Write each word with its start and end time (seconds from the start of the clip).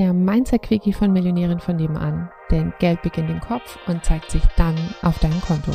der 0.00 0.14
Mindset-Quickie 0.14 0.94
von 0.94 1.12
Millionären 1.12 1.60
von 1.60 1.76
nebenan. 1.76 2.30
Denn 2.50 2.72
Geld 2.78 3.02
beginnt 3.02 3.28
im 3.28 3.40
Kopf 3.40 3.76
und 3.86 4.02
zeigt 4.02 4.30
sich 4.30 4.42
dann 4.56 4.74
auf 5.02 5.18
deinem 5.18 5.42
Konto. 5.42 5.72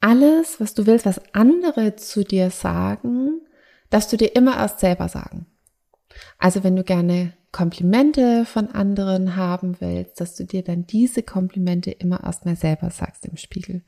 Alles, 0.00 0.60
was 0.60 0.74
du 0.74 0.86
willst, 0.86 1.06
was 1.06 1.20
andere 1.34 1.96
zu 1.96 2.22
dir 2.22 2.50
sagen, 2.50 3.40
darfst 3.90 4.12
du 4.12 4.16
dir 4.16 4.36
immer 4.36 4.58
erst 4.58 4.78
selber 4.78 5.08
sagen. 5.08 5.46
Also 6.38 6.62
wenn 6.62 6.76
du 6.76 6.84
gerne 6.84 7.32
Komplimente 7.50 8.44
von 8.44 8.68
anderen 8.68 9.34
haben 9.34 9.80
willst, 9.80 10.20
dass 10.20 10.36
du 10.36 10.44
dir 10.44 10.62
dann 10.62 10.86
diese 10.86 11.24
Komplimente 11.24 11.90
immer 11.90 12.22
erstmal 12.22 12.54
selber 12.54 12.90
sagst 12.90 13.26
im 13.26 13.36
Spiegel. 13.36 13.82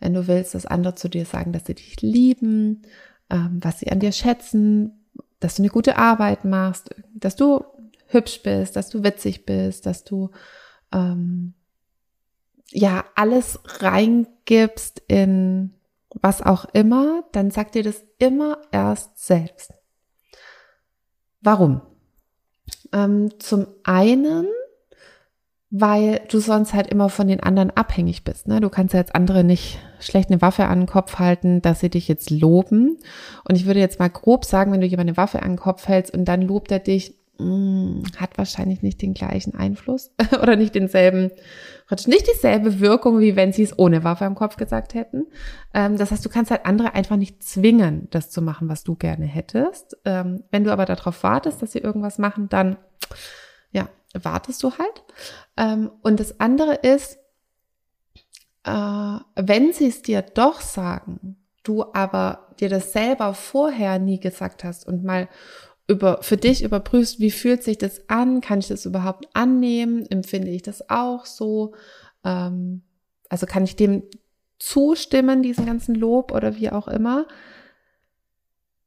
Wenn 0.00 0.12
du 0.12 0.28
willst, 0.28 0.54
dass 0.54 0.66
andere 0.66 0.96
zu 0.96 1.08
dir 1.08 1.24
sagen, 1.24 1.52
dass 1.52 1.64
sie 1.64 1.76
dich 1.76 2.02
lieben, 2.02 2.82
ähm, 3.30 3.58
was 3.62 3.78
sie 3.78 3.90
an 3.90 4.00
dir 4.00 4.12
schätzen, 4.12 5.03
dass 5.44 5.56
du 5.56 5.62
eine 5.62 5.68
gute 5.68 5.98
Arbeit 5.98 6.46
machst, 6.46 6.88
dass 7.12 7.36
du 7.36 7.62
hübsch 8.06 8.42
bist, 8.42 8.76
dass 8.76 8.88
du 8.88 9.04
witzig 9.04 9.44
bist, 9.44 9.84
dass 9.84 10.02
du 10.02 10.30
ähm, 10.90 11.52
ja 12.70 13.04
alles 13.14 13.60
reingibst 13.66 15.02
in 15.06 15.74
was 16.22 16.40
auch 16.40 16.64
immer, 16.72 17.24
dann 17.32 17.50
sag 17.50 17.72
dir 17.72 17.82
das 17.82 18.02
immer 18.18 18.62
erst 18.72 19.18
selbst. 19.18 19.74
Warum? 21.42 21.82
Ähm, 22.92 23.38
zum 23.38 23.66
einen, 23.82 24.46
weil 25.76 26.20
du 26.28 26.38
sonst 26.38 26.72
halt 26.72 26.86
immer 26.86 27.08
von 27.08 27.26
den 27.26 27.40
anderen 27.40 27.72
abhängig 27.72 28.22
bist. 28.22 28.46
Ne? 28.46 28.60
Du 28.60 28.68
kannst 28.68 28.94
ja 28.94 29.00
jetzt 29.00 29.16
andere 29.16 29.42
nicht 29.42 29.80
schlecht 29.98 30.30
eine 30.30 30.40
Waffe 30.40 30.66
an 30.66 30.82
den 30.82 30.86
Kopf 30.86 31.18
halten, 31.18 31.62
dass 31.62 31.80
sie 31.80 31.90
dich 31.90 32.06
jetzt 32.06 32.30
loben. 32.30 32.96
Und 33.42 33.56
ich 33.56 33.66
würde 33.66 33.80
jetzt 33.80 33.98
mal 33.98 34.08
grob 34.08 34.44
sagen, 34.44 34.70
wenn 34.70 34.80
du 34.80 34.86
jemand 34.86 35.08
eine 35.08 35.16
Waffe 35.16 35.42
an 35.42 35.52
den 35.52 35.58
Kopf 35.58 35.88
hältst 35.88 36.14
und 36.14 36.26
dann 36.26 36.42
lobt 36.42 36.70
er 36.70 36.78
dich, 36.78 37.16
mh, 37.38 37.46
mm, 37.46 38.02
hat 38.18 38.38
wahrscheinlich 38.38 38.82
nicht 38.82 39.02
den 39.02 39.14
gleichen 39.14 39.56
Einfluss 39.56 40.12
oder 40.40 40.54
nicht 40.54 40.76
denselben, 40.76 41.32
nicht 42.06 42.28
dieselbe 42.32 42.78
Wirkung, 42.78 43.18
wie 43.18 43.34
wenn 43.34 43.52
sie 43.52 43.64
es 43.64 43.76
ohne 43.76 44.04
Waffe 44.04 44.26
am 44.26 44.36
Kopf 44.36 44.56
gesagt 44.56 44.94
hätten. 44.94 45.26
Ähm, 45.74 45.98
das 45.98 46.12
heißt, 46.12 46.24
du 46.24 46.28
kannst 46.28 46.52
halt 46.52 46.66
andere 46.66 46.94
einfach 46.94 47.16
nicht 47.16 47.42
zwingen, 47.42 48.06
das 48.12 48.30
zu 48.30 48.42
machen, 48.42 48.68
was 48.68 48.84
du 48.84 48.94
gerne 48.94 49.26
hättest. 49.26 49.96
Ähm, 50.04 50.44
wenn 50.52 50.62
du 50.62 50.70
aber 50.70 50.84
darauf 50.84 51.24
wartest, 51.24 51.62
dass 51.62 51.72
sie 51.72 51.80
irgendwas 51.80 52.18
machen, 52.18 52.48
dann, 52.48 52.76
wartest 54.22 54.62
du 54.62 54.72
halt. 54.72 55.04
Ähm, 55.56 55.90
und 56.02 56.20
das 56.20 56.40
andere 56.40 56.74
ist, 56.74 57.18
äh, 58.64 59.18
wenn 59.36 59.72
sie 59.72 59.88
es 59.88 60.02
dir 60.02 60.22
doch 60.22 60.60
sagen, 60.60 61.36
du 61.62 61.84
aber 61.92 62.48
dir 62.60 62.68
das 62.68 62.92
selber 62.92 63.34
vorher 63.34 63.98
nie 63.98 64.20
gesagt 64.20 64.64
hast 64.64 64.86
und 64.86 65.04
mal 65.04 65.28
über, 65.86 66.22
für 66.22 66.36
dich 66.36 66.62
überprüfst, 66.62 67.20
wie 67.20 67.30
fühlt 67.30 67.62
sich 67.62 67.76
das 67.76 68.08
an? 68.08 68.40
Kann 68.40 68.60
ich 68.60 68.68
das 68.68 68.86
überhaupt 68.86 69.28
annehmen? 69.34 70.06
Empfinde 70.06 70.50
ich 70.50 70.62
das 70.62 70.88
auch 70.88 71.26
so? 71.26 71.74
Ähm, 72.24 72.82
also 73.28 73.46
kann 73.46 73.64
ich 73.64 73.76
dem 73.76 74.04
zustimmen, 74.58 75.42
diesen 75.42 75.66
ganzen 75.66 75.94
Lob 75.94 76.32
oder 76.32 76.56
wie 76.56 76.70
auch 76.70 76.88
immer? 76.88 77.26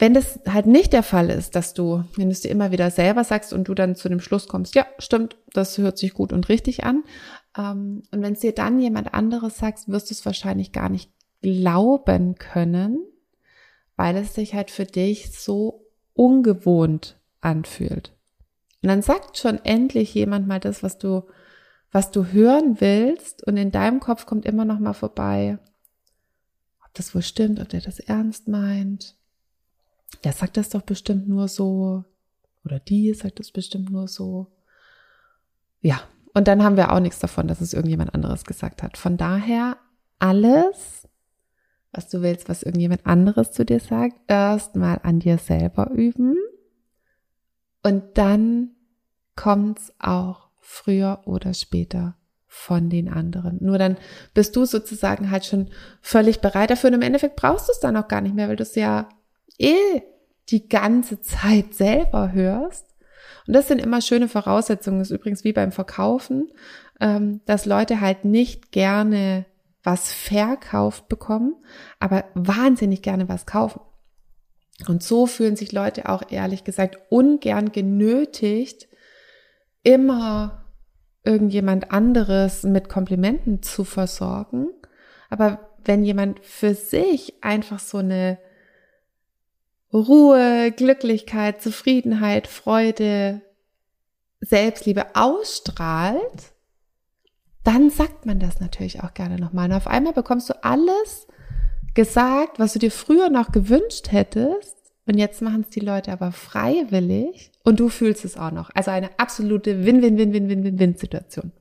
Wenn 0.00 0.14
das 0.14 0.40
halt 0.48 0.64
nicht 0.64 0.94
der 0.94 1.02
Fall 1.02 1.28
ist, 1.28 1.54
dass 1.54 1.74
du, 1.74 2.04
wenn 2.16 2.28
du 2.28 2.32
es 2.32 2.40
dir 2.40 2.50
immer 2.50 2.72
wieder 2.72 2.90
selber 2.90 3.22
sagst 3.22 3.52
und 3.52 3.68
du 3.68 3.74
dann 3.74 3.96
zu 3.96 4.08
dem 4.08 4.20
Schluss 4.20 4.48
kommst, 4.48 4.74
ja, 4.74 4.86
stimmt, 4.98 5.36
das 5.52 5.76
hört 5.76 5.98
sich 5.98 6.14
gut 6.14 6.32
und 6.32 6.48
richtig 6.48 6.84
an. 6.84 7.04
Ähm, 7.54 8.02
und 8.10 8.22
wenn 8.22 8.32
es 8.32 8.40
dir 8.40 8.52
dann 8.52 8.80
jemand 8.80 9.12
anderes 9.12 9.58
sagst, 9.58 9.90
wirst 9.90 10.08
du 10.08 10.14
es 10.14 10.24
wahrscheinlich 10.24 10.72
gar 10.72 10.88
nicht 10.88 11.10
glauben 11.42 12.36
können, 12.36 12.98
weil 13.96 14.16
es 14.16 14.34
sich 14.34 14.54
halt 14.54 14.70
für 14.70 14.86
dich 14.86 15.38
so 15.38 15.84
ungewohnt 16.14 17.18
anfühlt. 17.42 18.16
Und 18.82 18.88
dann 18.88 19.02
sagt 19.02 19.36
schon 19.36 19.62
endlich 19.66 20.14
jemand 20.14 20.48
mal 20.48 20.60
das, 20.60 20.82
was 20.82 20.96
du, 20.96 21.24
was 21.92 22.10
du 22.10 22.24
hören 22.24 22.80
willst 22.80 23.46
und 23.46 23.58
in 23.58 23.70
deinem 23.70 24.00
Kopf 24.00 24.24
kommt 24.24 24.46
immer 24.46 24.64
noch 24.64 24.78
mal 24.78 24.94
vorbei, 24.94 25.58
ob 26.86 26.94
das 26.94 27.14
wohl 27.14 27.20
stimmt, 27.20 27.60
ob 27.60 27.68
der 27.68 27.82
das 27.82 28.00
ernst 28.00 28.48
meint. 28.48 29.19
Der 30.24 30.32
sagt 30.32 30.56
das 30.56 30.68
doch 30.68 30.82
bestimmt 30.82 31.28
nur 31.28 31.48
so 31.48 32.04
oder 32.64 32.78
die 32.78 33.14
sagt 33.14 33.40
das 33.40 33.50
bestimmt 33.50 33.90
nur 33.90 34.06
so. 34.06 34.48
Ja, 35.80 36.02
und 36.34 36.46
dann 36.46 36.62
haben 36.62 36.76
wir 36.76 36.92
auch 36.92 37.00
nichts 37.00 37.18
davon, 37.18 37.48
dass 37.48 37.60
es 37.60 37.72
irgendjemand 37.72 38.14
anderes 38.14 38.44
gesagt 38.44 38.82
hat. 38.82 38.98
Von 38.98 39.16
daher 39.16 39.78
alles 40.18 41.08
was 41.92 42.08
du 42.08 42.22
willst, 42.22 42.48
was 42.48 42.62
irgendjemand 42.62 43.06
anderes 43.06 43.52
zu 43.52 43.64
dir 43.64 43.80
sagt, 43.80 44.20
erstmal 44.28 45.00
an 45.02 45.18
dir 45.18 45.38
selber 45.38 45.90
üben. 45.90 46.36
Und 47.82 48.16
dann 48.18 48.70
kommt's 49.36 49.92
auch 49.98 50.50
früher 50.60 51.22
oder 51.24 51.54
später 51.54 52.16
von 52.46 52.90
den 52.90 53.08
anderen. 53.08 53.58
Nur 53.60 53.78
dann 53.78 53.96
bist 54.34 54.54
du 54.56 54.64
sozusagen 54.64 55.30
halt 55.30 55.46
schon 55.46 55.70
völlig 56.00 56.40
bereit 56.40 56.70
dafür. 56.70 56.90
Und 56.90 56.94
im 56.94 57.02
Endeffekt 57.02 57.36
brauchst 57.36 57.68
du 57.68 57.72
es 57.72 57.80
dann 57.80 57.96
auch 57.96 58.08
gar 58.08 58.20
nicht 58.20 58.34
mehr, 58.34 58.48
weil 58.48 58.56
du 58.56 58.62
es 58.62 58.74
ja 58.74 59.08
eh 59.58 60.02
die 60.48 60.68
ganze 60.68 61.20
Zeit 61.20 61.74
selber 61.74 62.32
hörst. 62.32 62.86
Und 63.46 63.54
das 63.54 63.68
sind 63.68 63.80
immer 63.80 64.00
schöne 64.00 64.28
Voraussetzungen. 64.28 64.98
Das 64.98 65.10
ist 65.10 65.16
übrigens 65.16 65.44
wie 65.44 65.52
beim 65.52 65.72
Verkaufen, 65.72 66.50
ähm, 67.00 67.40
dass 67.46 67.66
Leute 67.66 68.00
halt 68.00 68.24
nicht 68.24 68.72
gerne 68.72 69.46
was 69.82 70.12
verkauft 70.12 71.08
bekommen, 71.08 71.54
aber 71.98 72.24
wahnsinnig 72.34 73.02
gerne 73.02 73.28
was 73.28 73.46
kaufen. 73.46 73.80
Und 74.88 75.02
so 75.02 75.26
fühlen 75.26 75.56
sich 75.56 75.72
Leute 75.72 76.08
auch 76.08 76.22
ehrlich 76.30 76.64
gesagt 76.64 76.98
ungern 77.08 77.72
genötigt, 77.72 78.88
immer 79.82 80.64
irgendjemand 81.24 81.92
anderes 81.92 82.62
mit 82.62 82.88
Komplimenten 82.88 83.62
zu 83.62 83.84
versorgen. 83.84 84.68
Aber 85.28 85.70
wenn 85.84 86.04
jemand 86.04 86.40
für 86.40 86.74
sich 86.74 87.42
einfach 87.42 87.78
so 87.78 87.98
eine 87.98 88.38
Ruhe, 89.92 90.72
Glücklichkeit, 90.72 91.60
Zufriedenheit, 91.60 92.46
Freude, 92.46 93.42
Selbstliebe 94.40 95.16
ausstrahlt, 95.16 96.52
dann 97.64 97.90
sagt 97.90 98.24
man 98.24 98.40
das 98.40 98.60
natürlich 98.60 99.02
auch 99.02 99.14
gerne 99.14 99.36
nochmal. 99.36 99.68
Und 99.68 99.76
auf 99.76 99.86
einmal 99.86 100.12
bekommst 100.12 100.48
du 100.48 100.64
alles 100.64 101.26
gesagt, 101.94 102.58
was 102.58 102.72
du 102.72 102.78
dir 102.78 102.90
früher 102.90 103.28
noch 103.28 103.52
gewünscht 103.52 104.12
hättest. 104.12 104.76
Und 105.06 105.18
jetzt 105.18 105.42
machen 105.42 105.62
es 105.62 105.70
die 105.70 105.80
Leute 105.80 106.12
aber 106.12 106.30
freiwillig 106.30 107.50
und 107.64 107.80
du 107.80 107.88
fühlst 107.88 108.24
es 108.24 108.36
auch 108.36 108.52
noch. 108.52 108.70
Also 108.74 108.90
eine 108.92 109.10
absolute 109.18 109.84
Win-Win-Win-Win-Win-Win-Situation. 109.84 111.52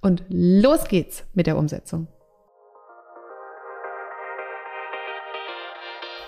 Und 0.00 0.24
los 0.28 0.88
geht's 0.88 1.24
mit 1.32 1.46
der 1.46 1.56
Umsetzung. 1.56 2.08